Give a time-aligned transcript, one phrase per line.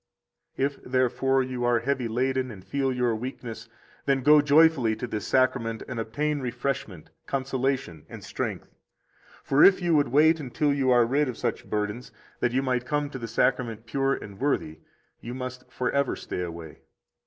[0.55, 3.69] 72 If, therefore, you are heavy laden and feel your weakness,
[4.07, 8.63] then go joyfully to this Sacrament and obtain refreshment, consolation, and strength.
[9.43, 12.63] 73 For if you would wait until you are rid of such burdens, that you
[12.63, 14.79] might come to the Sacrament pure and worthy,
[15.19, 16.79] you must forever stay away.